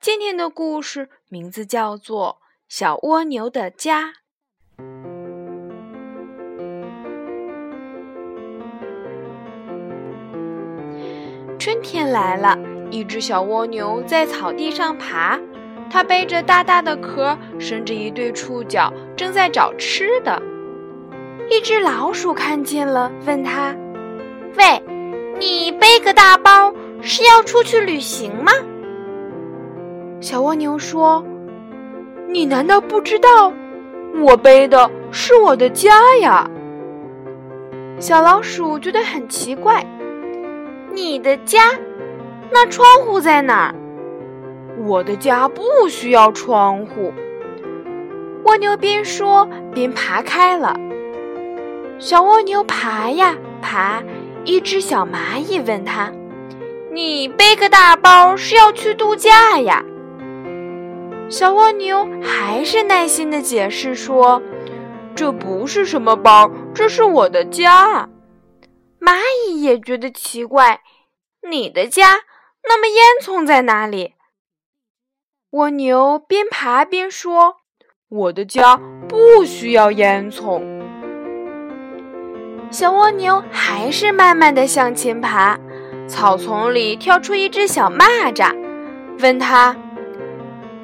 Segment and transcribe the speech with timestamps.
[0.00, 4.12] 今天的故事名字叫做《小蜗牛的家》。
[11.58, 12.56] 春天来了，
[12.90, 15.40] 一只小蜗牛在草地上爬，
[15.90, 20.40] 它背着大大的壳，伸着一对触角，正在找吃的。
[21.50, 23.74] 一只老鼠看见了，问它
[24.56, 24.80] ：“喂，
[25.40, 26.72] 你背个大包
[27.02, 28.52] 是要出去旅行吗？”
[30.18, 31.22] 小蜗牛说
[32.28, 33.52] ：“你难道不知道，
[34.20, 36.48] 我背的是我的家呀？”
[38.00, 39.84] 小老鼠觉得很奇怪
[40.92, 41.60] ：“你的家？
[42.50, 43.74] 那窗户在哪儿
[44.86, 47.12] ？”“我的家不需要窗户。”
[48.44, 50.74] 蜗牛边说边爬开了。
[51.98, 54.02] 小蜗牛爬呀爬，
[54.44, 56.10] 一只小蚂蚁问他
[56.92, 59.84] ：“你背个大包是要去度假呀？”
[61.28, 64.40] 小蜗牛还是耐心的解释说
[65.16, 68.08] ：“这不是什么包，这是我的家。”
[69.00, 69.18] 蚂
[69.48, 70.80] 蚁也觉得奇怪
[71.50, 72.20] ：“你的家？
[72.68, 74.14] 那么烟囱在哪里？”
[75.50, 77.56] 蜗牛边爬边说
[78.08, 80.62] ：“我的家不需要烟囱。”
[82.70, 85.58] 小蜗牛还是慢慢的向前爬，
[86.06, 88.54] 草丛里跳出一只小蚂蚱，
[89.18, 89.76] 问他。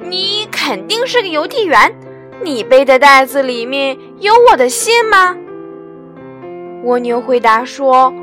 [0.09, 1.95] 你肯定是个邮递员，
[2.43, 5.35] 你背的袋子里面有我的信吗？
[6.83, 8.13] 蜗牛回答说：“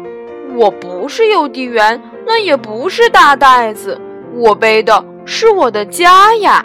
[0.54, 3.98] 我不是邮递员，那也不是大袋子，
[4.34, 6.64] 我背的是我的家呀。”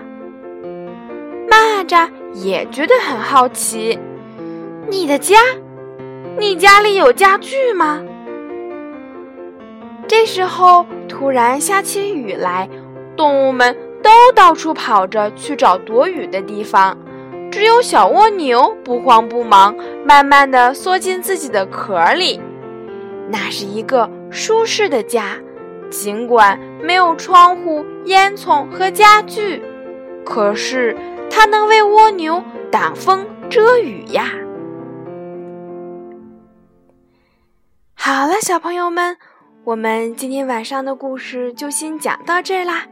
[1.49, 3.97] 蚂蚱也觉得很好奇
[4.89, 5.37] ：“你的家？
[6.37, 8.01] 你家里有家具吗？”
[10.07, 12.67] 这时候突然下起雨来，
[13.15, 13.75] 动物们。
[14.05, 16.95] 都到处跑着去找躲雨的地方，
[17.51, 22.39] 只有小蜗牛不慌不忙，慢慢地缩进自己的壳里。
[23.29, 25.35] 那是一个舒适的家，
[25.89, 29.63] 尽管没有窗户、烟囱和家具，
[30.23, 30.95] 可是
[31.27, 34.31] 它能为蜗牛挡风遮雨呀。
[37.95, 39.17] 好了，小朋友们，
[39.63, 42.85] 我们今天晚上的故事就先讲到这儿啦。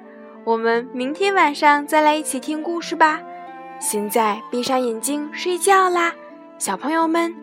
[0.45, 3.21] 我们明天晚上再来一起听故事吧。
[3.79, 6.13] 现在闭上眼睛睡觉啦，
[6.57, 7.33] 小朋友们，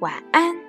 [0.00, 0.65] 晚安。